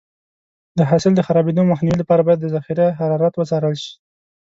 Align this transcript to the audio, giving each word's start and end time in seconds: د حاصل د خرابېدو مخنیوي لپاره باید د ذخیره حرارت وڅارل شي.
د 0.77 0.79
حاصل 0.89 1.11
د 1.15 1.21
خرابېدو 1.27 1.69
مخنیوي 1.71 1.97
لپاره 1.99 2.21
باید 2.25 2.39
د 2.41 2.45
ذخیره 2.55 2.85
حرارت 2.99 3.33
وڅارل 3.37 3.75
شي. 3.83 3.93